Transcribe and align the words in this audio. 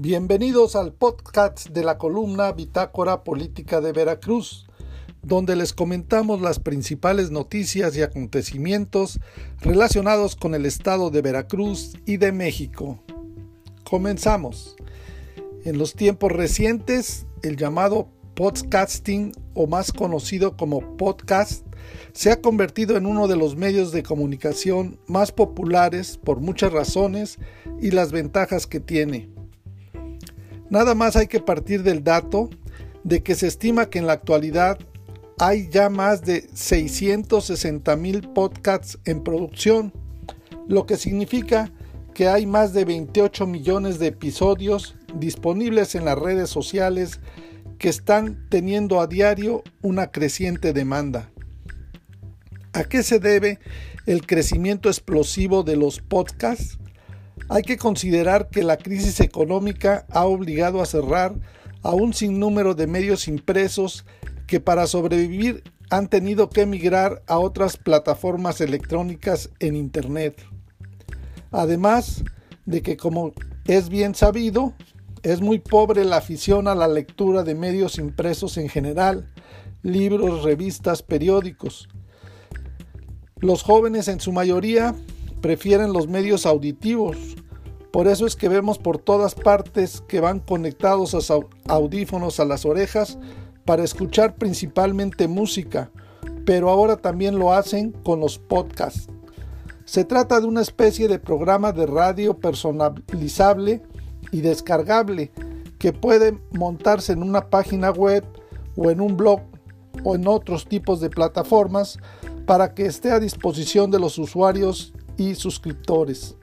Bienvenidos 0.00 0.76
al 0.76 0.92
podcast 0.92 1.70
de 1.70 1.82
la 1.82 1.98
columna 1.98 2.52
Bitácora 2.52 3.24
Política 3.24 3.80
de 3.80 3.90
Veracruz, 3.90 4.68
donde 5.24 5.56
les 5.56 5.72
comentamos 5.72 6.40
las 6.40 6.60
principales 6.60 7.32
noticias 7.32 7.96
y 7.96 8.02
acontecimientos 8.02 9.18
relacionados 9.60 10.36
con 10.36 10.54
el 10.54 10.66
estado 10.66 11.10
de 11.10 11.20
Veracruz 11.20 11.96
y 12.06 12.18
de 12.18 12.30
México. 12.30 13.02
Comenzamos. 13.82 14.76
En 15.64 15.78
los 15.78 15.94
tiempos 15.94 16.30
recientes, 16.30 17.26
el 17.42 17.56
llamado 17.56 18.08
podcasting 18.36 19.32
o 19.54 19.66
más 19.66 19.90
conocido 19.90 20.56
como 20.56 20.96
podcast 20.96 21.66
se 22.12 22.30
ha 22.30 22.40
convertido 22.40 22.96
en 22.96 23.04
uno 23.04 23.26
de 23.26 23.34
los 23.34 23.56
medios 23.56 23.90
de 23.90 24.04
comunicación 24.04 25.00
más 25.08 25.32
populares 25.32 26.18
por 26.18 26.38
muchas 26.38 26.72
razones 26.72 27.40
y 27.82 27.90
las 27.90 28.12
ventajas 28.12 28.68
que 28.68 28.78
tiene. 28.78 29.36
Nada 30.70 30.94
más 30.94 31.16
hay 31.16 31.26
que 31.26 31.40
partir 31.40 31.82
del 31.82 32.04
dato 32.04 32.50
de 33.04 33.22
que 33.22 33.34
se 33.34 33.46
estima 33.46 33.88
que 33.88 33.98
en 33.98 34.06
la 34.06 34.12
actualidad 34.12 34.78
hay 35.38 35.68
ya 35.70 35.88
más 35.88 36.22
de 36.22 36.48
660 36.52 37.96
mil 37.96 38.28
podcasts 38.28 38.98
en 39.04 39.22
producción, 39.22 39.92
lo 40.66 40.84
que 40.84 40.96
significa 40.96 41.72
que 42.12 42.28
hay 42.28 42.46
más 42.46 42.72
de 42.72 42.84
28 42.84 43.46
millones 43.46 43.98
de 43.98 44.08
episodios 44.08 44.96
disponibles 45.14 45.94
en 45.94 46.04
las 46.04 46.18
redes 46.18 46.50
sociales 46.50 47.20
que 47.78 47.88
están 47.88 48.48
teniendo 48.50 49.00
a 49.00 49.06
diario 49.06 49.62
una 49.82 50.10
creciente 50.10 50.72
demanda. 50.72 51.30
¿A 52.72 52.84
qué 52.84 53.02
se 53.02 53.20
debe 53.20 53.60
el 54.06 54.26
crecimiento 54.26 54.88
explosivo 54.88 55.62
de 55.62 55.76
los 55.76 56.00
podcasts? 56.00 56.78
Hay 57.48 57.62
que 57.62 57.76
considerar 57.76 58.48
que 58.48 58.62
la 58.62 58.76
crisis 58.76 59.20
económica 59.20 60.06
ha 60.10 60.26
obligado 60.26 60.82
a 60.82 60.86
cerrar 60.86 61.34
a 61.82 61.92
un 61.92 62.12
sinnúmero 62.12 62.74
de 62.74 62.86
medios 62.86 63.28
impresos 63.28 64.04
que 64.46 64.60
para 64.60 64.86
sobrevivir 64.86 65.62
han 65.90 66.08
tenido 66.08 66.50
que 66.50 66.62
emigrar 66.62 67.22
a 67.26 67.38
otras 67.38 67.76
plataformas 67.76 68.60
electrónicas 68.60 69.50
en 69.58 69.76
Internet. 69.76 70.42
Además 71.50 72.24
de 72.66 72.82
que, 72.82 72.96
como 72.96 73.32
es 73.66 73.88
bien 73.88 74.14
sabido, 74.14 74.74
es 75.22 75.40
muy 75.40 75.58
pobre 75.58 76.04
la 76.04 76.18
afición 76.18 76.68
a 76.68 76.74
la 76.74 76.88
lectura 76.88 77.42
de 77.42 77.54
medios 77.54 77.98
impresos 77.98 78.58
en 78.58 78.68
general, 78.68 79.32
libros, 79.82 80.42
revistas, 80.42 81.02
periódicos. 81.02 81.88
Los 83.36 83.62
jóvenes 83.62 84.08
en 84.08 84.20
su 84.20 84.32
mayoría 84.32 84.94
prefieren 85.40 85.92
los 85.92 86.08
medios 86.08 86.46
auditivos. 86.46 87.16
Por 87.92 88.06
eso 88.06 88.26
es 88.26 88.36
que 88.36 88.48
vemos 88.48 88.78
por 88.78 88.98
todas 88.98 89.34
partes 89.34 90.02
que 90.06 90.20
van 90.20 90.40
conectados 90.40 91.14
a 91.14 91.38
audífonos 91.72 92.38
a 92.38 92.44
las 92.44 92.64
orejas 92.64 93.18
para 93.64 93.84
escuchar 93.84 94.36
principalmente 94.36 95.28
música, 95.28 95.90
pero 96.44 96.70
ahora 96.70 96.96
también 96.96 97.38
lo 97.38 97.52
hacen 97.52 97.92
con 97.92 98.20
los 98.20 98.38
podcasts. 98.38 99.08
Se 99.84 100.04
trata 100.04 100.40
de 100.40 100.46
una 100.46 100.60
especie 100.60 101.08
de 101.08 101.18
programa 101.18 101.72
de 101.72 101.86
radio 101.86 102.38
personalizable 102.38 103.82
y 104.32 104.42
descargable 104.42 105.32
que 105.78 105.92
puede 105.92 106.38
montarse 106.52 107.12
en 107.12 107.22
una 107.22 107.48
página 107.48 107.90
web 107.90 108.24
o 108.76 108.90
en 108.90 109.00
un 109.00 109.16
blog 109.16 109.40
o 110.04 110.14
en 110.14 110.26
otros 110.26 110.66
tipos 110.66 111.00
de 111.00 111.10
plataformas 111.10 111.98
para 112.46 112.74
que 112.74 112.86
esté 112.86 113.10
a 113.10 113.20
disposición 113.20 113.90
de 113.90 113.98
los 113.98 114.18
usuarios 114.18 114.92
y 115.18 115.34
suscriptores. 115.34 116.36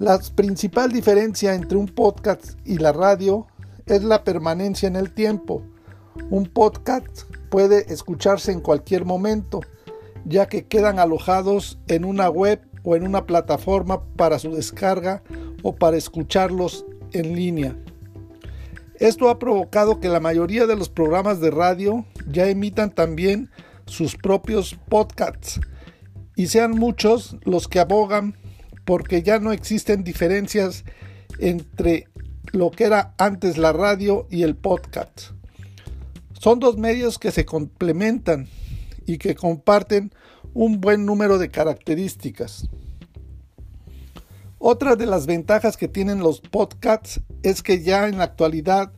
La 0.00 0.18
principal 0.34 0.90
diferencia 0.90 1.54
entre 1.54 1.78
un 1.78 1.86
podcast 1.86 2.58
y 2.64 2.78
la 2.78 2.92
radio 2.92 3.46
es 3.86 4.02
la 4.02 4.24
permanencia 4.24 4.88
en 4.88 4.96
el 4.96 5.12
tiempo. 5.12 5.62
Un 6.30 6.46
podcast 6.46 7.22
puede 7.50 7.92
escucharse 7.92 8.50
en 8.50 8.60
cualquier 8.60 9.04
momento, 9.04 9.60
ya 10.24 10.48
que 10.48 10.66
quedan 10.66 10.98
alojados 10.98 11.78
en 11.86 12.04
una 12.04 12.28
web 12.28 12.60
o 12.82 12.96
en 12.96 13.04
una 13.04 13.26
plataforma 13.26 14.02
para 14.16 14.38
su 14.38 14.52
descarga 14.52 15.22
o 15.62 15.74
para 15.74 15.96
escucharlos 15.96 16.86
en 17.12 17.34
línea. 17.34 17.76
Esto 18.96 19.30
ha 19.30 19.38
provocado 19.38 20.00
que 20.00 20.08
la 20.08 20.20
mayoría 20.20 20.66
de 20.66 20.76
los 20.76 20.88
programas 20.88 21.40
de 21.40 21.50
radio 21.50 22.04
ya 22.30 22.48
emitan 22.48 22.90
también 22.90 23.50
sus 23.86 24.16
propios 24.16 24.76
podcasts 24.88 25.60
y 26.38 26.46
sean 26.46 26.70
muchos 26.70 27.36
los 27.42 27.66
que 27.66 27.80
abogan 27.80 28.36
porque 28.84 29.24
ya 29.24 29.40
no 29.40 29.50
existen 29.50 30.04
diferencias 30.04 30.84
entre 31.40 32.06
lo 32.52 32.70
que 32.70 32.84
era 32.84 33.12
antes 33.18 33.58
la 33.58 33.72
radio 33.72 34.28
y 34.30 34.44
el 34.44 34.54
podcast. 34.54 35.32
Son 36.38 36.60
dos 36.60 36.78
medios 36.78 37.18
que 37.18 37.32
se 37.32 37.44
complementan 37.44 38.46
y 39.04 39.18
que 39.18 39.34
comparten 39.34 40.12
un 40.54 40.80
buen 40.80 41.04
número 41.04 41.38
de 41.38 41.50
características. 41.50 42.68
Otra 44.58 44.94
de 44.94 45.06
las 45.06 45.26
ventajas 45.26 45.76
que 45.76 45.88
tienen 45.88 46.20
los 46.20 46.40
podcasts 46.40 47.20
es 47.42 47.64
que 47.64 47.82
ya 47.82 48.06
en 48.06 48.18
la 48.18 48.24
actualidad 48.24 48.92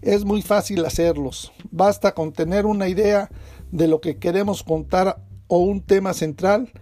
es 0.00 0.24
muy 0.24 0.40
fácil 0.40 0.82
hacerlos. 0.86 1.52
Basta 1.70 2.14
con 2.14 2.32
tener 2.32 2.64
una 2.64 2.88
idea 2.88 3.28
de 3.70 3.86
lo 3.86 4.00
que 4.00 4.16
queremos 4.16 4.62
contar 4.62 5.22
o 5.46 5.58
un 5.58 5.82
tema 5.82 6.14
central 6.14 6.72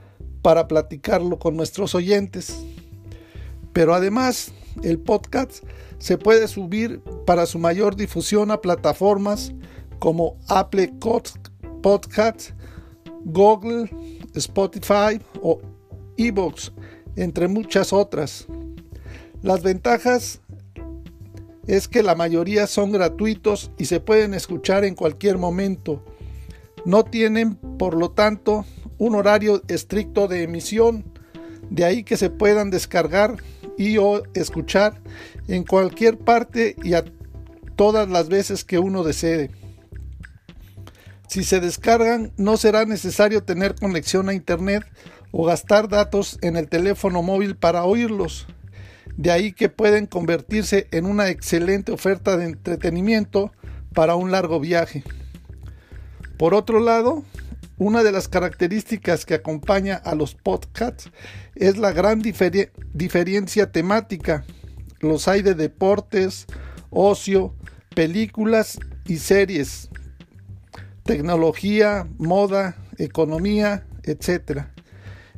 para 0.44 0.68
platicarlo 0.68 1.38
con 1.38 1.56
nuestros 1.56 1.94
oyentes. 1.94 2.66
Pero 3.72 3.94
además, 3.94 4.52
el 4.82 4.98
podcast 4.98 5.64
se 5.96 6.18
puede 6.18 6.48
subir 6.48 7.00
para 7.24 7.46
su 7.46 7.58
mayor 7.58 7.96
difusión 7.96 8.50
a 8.50 8.60
plataformas 8.60 9.54
como 10.00 10.36
Apple 10.48 10.92
Podcasts, 11.80 12.52
Google, 13.24 13.88
Spotify 14.34 15.18
o 15.40 15.62
Evox, 16.18 16.72
entre 17.16 17.48
muchas 17.48 17.94
otras. 17.94 18.46
Las 19.40 19.62
ventajas 19.62 20.42
es 21.66 21.88
que 21.88 22.02
la 22.02 22.14
mayoría 22.14 22.66
son 22.66 22.92
gratuitos 22.92 23.70
y 23.78 23.86
se 23.86 23.98
pueden 23.98 24.34
escuchar 24.34 24.84
en 24.84 24.94
cualquier 24.94 25.38
momento. 25.38 26.04
No 26.84 27.02
tienen, 27.02 27.54
por 27.78 27.94
lo 27.94 28.10
tanto, 28.10 28.66
un 28.98 29.14
horario 29.14 29.62
estricto 29.68 30.28
de 30.28 30.42
emisión, 30.42 31.04
de 31.70 31.84
ahí 31.84 32.04
que 32.04 32.16
se 32.16 32.30
puedan 32.30 32.70
descargar 32.70 33.36
y 33.76 33.98
o 33.98 34.22
escuchar 34.34 35.00
en 35.48 35.64
cualquier 35.64 36.18
parte 36.18 36.76
y 36.82 36.94
a 36.94 37.04
todas 37.76 38.08
las 38.08 38.28
veces 38.28 38.64
que 38.64 38.78
uno 38.78 39.02
desee. 39.02 39.50
Si 41.28 41.42
se 41.42 41.60
descargan, 41.60 42.32
no 42.36 42.56
será 42.56 42.84
necesario 42.84 43.42
tener 43.42 43.74
conexión 43.74 44.28
a 44.28 44.34
Internet 44.34 44.84
o 45.32 45.44
gastar 45.44 45.88
datos 45.88 46.38
en 46.42 46.56
el 46.56 46.68
teléfono 46.68 47.22
móvil 47.22 47.56
para 47.56 47.84
oírlos. 47.84 48.46
De 49.16 49.32
ahí 49.32 49.52
que 49.52 49.68
pueden 49.68 50.06
convertirse 50.06 50.86
en 50.92 51.06
una 51.06 51.28
excelente 51.28 51.92
oferta 51.92 52.36
de 52.36 52.44
entretenimiento 52.44 53.52
para 53.92 54.14
un 54.14 54.30
largo 54.30 54.60
viaje. 54.60 55.02
Por 56.36 56.54
otro 56.54 56.80
lado, 56.80 57.24
una 57.78 58.02
de 58.02 58.12
las 58.12 58.28
características 58.28 59.24
que 59.24 59.34
acompaña 59.34 59.96
a 59.96 60.14
los 60.14 60.34
podcasts 60.34 61.10
es 61.54 61.76
la 61.76 61.92
gran 61.92 62.22
diferencia 62.22 63.72
temática. 63.72 64.44
Los 65.00 65.28
hay 65.28 65.42
de 65.42 65.54
deportes, 65.54 66.46
ocio, 66.90 67.54
películas 67.94 68.78
y 69.06 69.18
series, 69.18 69.90
tecnología, 71.02 72.08
moda, 72.18 72.76
economía, 72.98 73.86
etc. 74.04 74.66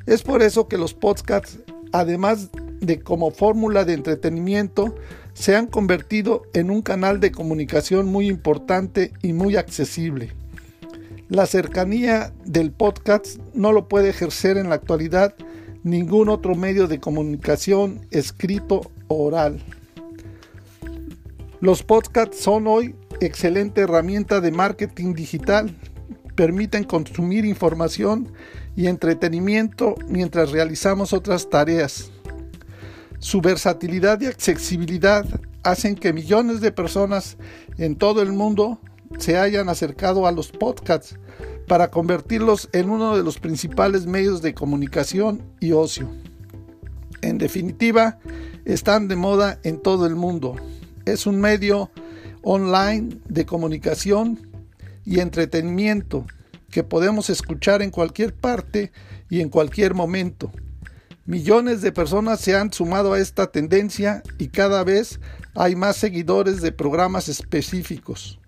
Es 0.07 0.23
por 0.23 0.43
eso 0.43 0.69
que 0.69 0.79
los 0.79 0.95
podcasts, 0.95 1.59
además 1.93 2.51
de 2.81 3.01
como 3.01 3.31
fórmula 3.31 3.85
de 3.85 3.95
entretenimiento, 3.95 4.95
se 5.33 5.57
han 5.57 5.67
convertido 5.67 6.43
en 6.55 6.71
un 6.71 6.83
canal 6.83 7.21
de 7.21 7.33
comunicación 7.33 8.07
muy 8.07 8.29
importante 8.29 9.13
y 9.23 9.33
muy 9.33 9.57
accesible. 9.57 10.33
La 11.29 11.47
cercanía 11.47 12.33
del 12.45 12.71
podcast 12.71 13.41
no 13.53 13.73
lo 13.73 13.89
puede 13.89 14.11
ejercer 14.11 14.57
en 14.59 14.69
la 14.69 14.77
actualidad 14.77 15.35
ningún 15.83 16.29
otro 16.29 16.55
medio 16.55 16.87
de 16.87 17.01
comunicación 17.01 18.07
escrito 18.13 18.93
o 19.09 19.25
oral. 19.25 19.61
Los 21.61 21.83
podcasts 21.83 22.39
son 22.39 22.69
hoy 22.69 22.95
excelente 23.21 23.81
herramienta 23.81 24.41
de 24.41 24.53
marketing 24.53 25.15
digital. 25.15 25.77
Permiten 26.37 26.85
consumir 26.85 27.45
información 27.45 28.33
y 28.77 28.87
entretenimiento 28.87 29.97
mientras 30.07 30.53
realizamos 30.53 31.13
otras 31.13 31.51
tareas. 31.51 32.13
Su 33.19 33.41
versatilidad 33.41 34.21
y 34.21 34.27
accesibilidad 34.27 35.27
hacen 35.65 35.97
que 35.97 36.13
millones 36.13 36.61
de 36.61 36.71
personas 36.71 37.37
en 37.79 37.97
todo 37.97 38.23
el 38.23 38.33
mundo 38.33 38.79
se 39.19 39.39
hayan 39.39 39.69
acercado 39.69 40.27
a 40.27 40.33
los 40.33 40.51
podcasts 40.53 41.17
para 41.67 41.91
convertirlos 41.91 42.69
en 42.73 42.91
uno 42.91 43.17
de 43.17 43.23
los 43.23 43.39
principales 43.39 44.07
medios 44.07 44.43
de 44.43 44.55
comunicación 44.55 45.43
y 45.61 45.73
ocio. 45.73 46.09
En 47.23 47.39
definitiva, 47.39 48.19
están 48.65 49.09
de 49.09 49.17
moda 49.17 49.59
en 49.63 49.81
todo 49.81 50.07
el 50.07 50.15
mundo. 50.17 50.57
es 51.05 51.27
un 51.27 51.41
medio 51.41 51.91
online 52.43 53.21
de 53.29 53.47
comunicación 53.47 54.41
y 55.05 55.21
entretenimiento 55.21 56.27
que 56.71 56.83
podemos 56.83 57.31
escuchar 57.31 57.81
en 57.81 57.91
cualquier 57.91 58.35
parte 58.35 58.93
y 59.31 59.41
en 59.41 59.49
cualquier 59.49 59.95
momento. 59.95 60.51
Millones 61.27 61.81
de 61.81 61.93
personas 61.93 62.41
se 62.41 62.57
han 62.57 62.73
sumado 62.73 63.13
a 63.13 63.19
esta 63.19 63.51
tendencia 63.51 64.23
y 64.39 64.49
cada 64.49 64.85
vez 64.85 65.21
hay 65.55 65.75
más 65.75 65.97
seguidores 65.97 66.61
de 66.61 66.73
programas 66.73 67.29
específicos. 67.29 68.39